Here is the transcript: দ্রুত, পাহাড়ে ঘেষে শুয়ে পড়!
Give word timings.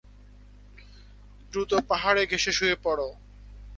দ্রুত, 1.53 1.71
পাহাড়ে 1.89 2.23
ঘেষে 2.25 2.51
শুয়ে 2.51 2.75
পড়! 2.83 3.01